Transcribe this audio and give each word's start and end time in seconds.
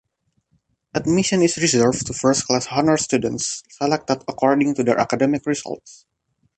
Admission 0.95 1.43
is 1.43 1.57
reserved 1.57 2.07
to 2.07 2.11
first 2.11 2.47
class 2.47 2.65
honour 2.71 2.97
students 2.97 3.61
selected 3.69 4.23
according 4.27 4.73
to 4.73 4.83
their 4.83 4.97
academic 4.99 5.45
results. 5.45 6.07